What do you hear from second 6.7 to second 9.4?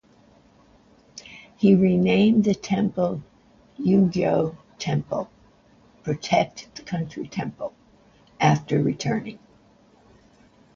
the Country Temple) after returning.